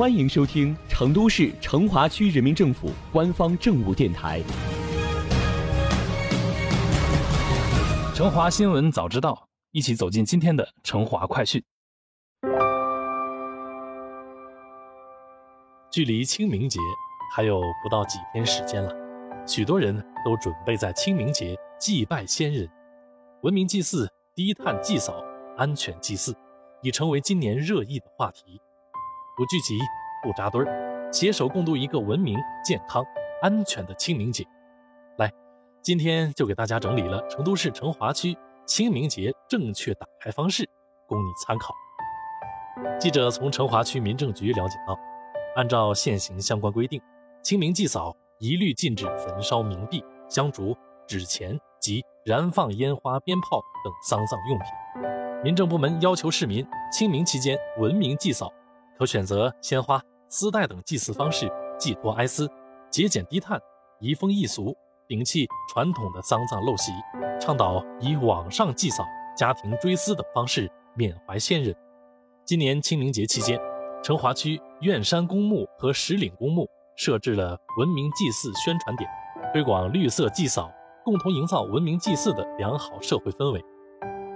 [0.00, 4.40] 欢迎收听成都市成华区人民政府官方政务电台
[8.16, 9.34] 《成华新闻早知道》，
[9.72, 11.62] 一起走进今天的成华快讯。
[15.90, 16.80] 距离清明节
[17.36, 18.90] 还有不到几天时间了，
[19.46, 19.94] 许多人
[20.24, 22.66] 都准备在清明节祭拜先人。
[23.42, 25.22] 文明祭祀、低碳祭扫、
[25.58, 26.34] 安全祭祀，
[26.80, 28.58] 已成为今年热议的话题。
[29.40, 29.78] 不聚集，
[30.22, 33.02] 不扎堆儿，携手共度一个文明、健康、
[33.40, 34.44] 安全的清明节。
[35.16, 35.32] 来，
[35.80, 40.68] 今天就给大家整理了成都市成华区清明节正确打开方式，
[41.06, 41.74] 供你参考。
[42.98, 44.94] 记者从成华区民政局了解到，
[45.56, 47.00] 按照现行相关规定，
[47.42, 54.66] 清明祭扫一律禁止焚烧冥币、香烛、纸钱及燃放烟花鞭炮等丧葬用品。
[55.42, 58.52] 民政部门要求市民清明期间文明祭扫。
[59.00, 62.46] 可选择鲜花、丝带等祭祀方式，寄托哀思，
[62.90, 63.58] 节俭低碳，
[63.98, 64.76] 移风易俗，
[65.08, 66.92] 摒弃传统的丧葬陋习，
[67.40, 69.02] 倡导以网上祭扫、
[69.34, 71.74] 家庭追思等方式缅怀先人。
[72.44, 73.58] 今年清明节期间，
[74.02, 79.08] 成华区苑山公墓和石岭公墓设置了文明祭祀宣传点，
[79.50, 80.70] 推广绿色祭扫，
[81.06, 83.64] 共同营造文明祭祀的良好社会氛围。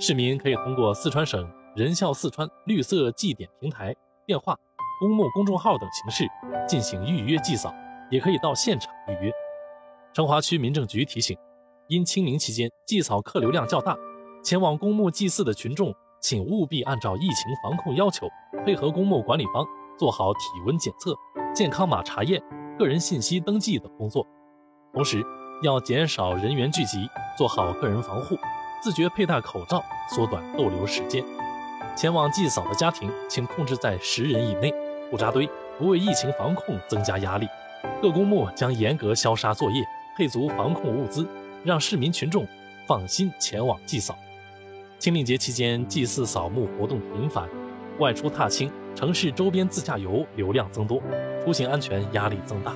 [0.00, 3.94] 市民可以通过四川省人孝四川绿色祭点平台。
[4.28, 4.54] 电话、
[5.00, 6.30] 公墓公众号等形式
[6.68, 7.74] 进行预约祭扫，
[8.10, 9.32] 也可以到现场预约。
[10.12, 11.34] 成华区民政局提醒：
[11.86, 13.96] 因清明期间祭扫客流量较大，
[14.44, 18.28] 前往公墓祭祀的群众，请务必按照疫情防控要求，
[18.66, 19.66] 配合公墓管理方
[19.98, 21.16] 做好体温检测、
[21.54, 22.42] 健康码查验、
[22.78, 24.26] 个人信息登记等工作。
[24.92, 25.24] 同时，
[25.62, 28.36] 要减少人员聚集，做好个人防护，
[28.82, 31.24] 自觉佩戴口罩，缩短逗留时间。
[31.96, 34.72] 前往祭扫的家庭，请控制在十人以内，
[35.10, 35.48] 不扎堆，
[35.78, 37.48] 不为疫情防控增加压力。
[38.00, 39.84] 各公墓将严格消杀作业，
[40.16, 41.26] 配足防控物资，
[41.64, 42.46] 让市民群众
[42.86, 44.16] 放心前往祭扫。
[44.98, 47.48] 清明节期间，祭祀扫墓活动频繁，
[47.98, 51.00] 外出踏青，城市周边自驾游流量增多，
[51.44, 52.74] 出行安全压力增大。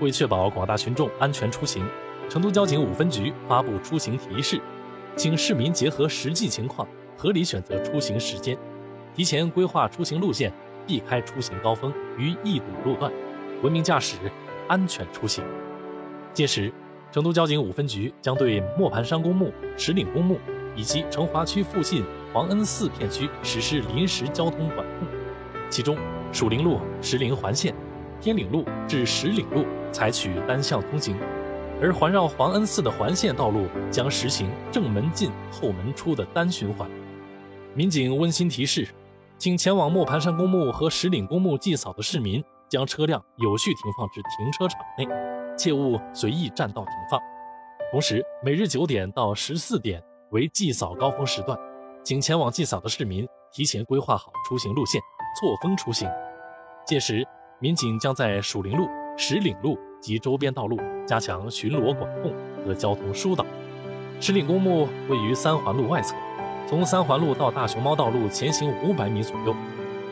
[0.00, 1.82] 为确保广大群众安全出行，
[2.28, 4.60] 成都交警五分局发布出行提示，
[5.16, 6.86] 请市民结合实际情况。
[7.20, 8.56] 合理选择出行时间，
[9.14, 10.50] 提前规划出行路线，
[10.86, 13.12] 避开出行高峰与易堵路段，
[13.62, 14.16] 文明驾驶，
[14.68, 15.44] 安全出行。
[16.32, 16.72] 届时，
[17.12, 20.38] 成都交警五分局将对磨盘山公墓、石岭公墓
[20.74, 25.06] 以及成华区附近黄恩寺片区实施临时交通管控，
[25.68, 25.98] 其中
[26.32, 27.74] 蜀陵路、石陵环线、
[28.18, 31.14] 天岭路至石岭路采取单向通行。
[31.82, 36.88] 而环绕黄恩寺的环线道路将实行正门进、后门出的单循环。
[37.72, 38.88] 民警温馨提示，
[39.38, 45.06] 请前往磨盘山公墓和石岭公墓祭扫的市民，将车辆有序停放至停车场内，
[45.56, 47.20] 切勿随意占道停放。
[47.92, 51.56] 同时，每日九点到十四点为祭扫高峰时段，
[52.02, 55.00] 请前往祭扫的市民提前规划好出行路线，
[55.38, 56.08] 错峰出行。
[56.84, 57.24] 届时，
[57.60, 60.76] 民警将在蜀林路、石岭路及周边道路
[61.06, 62.34] 加强巡逻管控
[62.66, 63.46] 和交通疏导。
[64.18, 66.16] 石岭公墓位于三环路外侧。
[66.70, 69.52] 从三环路到大熊猫道路前行五百米左右，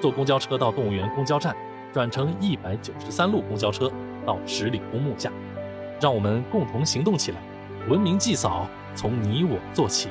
[0.01, 1.55] 坐公交车到动物园公交站，
[1.93, 3.89] 转乘一百九十三路公交车
[4.27, 5.31] 到十里公墓下。
[6.01, 7.39] 让我们共同行动起来，
[7.89, 10.09] 文明祭扫从你我做起。